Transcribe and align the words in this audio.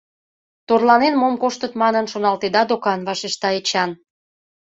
Торланен 0.67 1.13
мом 1.21 1.35
коштыт 1.41 1.73
манын, 1.81 2.05
шоналтеда 2.11 2.61
докан,— 2.69 2.99
вашешта 3.07 3.49
Эчан. 3.59 3.91